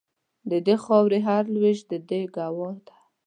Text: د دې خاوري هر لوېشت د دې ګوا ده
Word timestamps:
د 0.49 0.51
دې 0.67 0.75
خاوري 0.85 1.19
هر 1.27 1.43
لوېشت 1.53 1.83
د 1.91 1.93
دې 2.09 2.21
ګوا 2.35 2.71
ده 2.85 2.95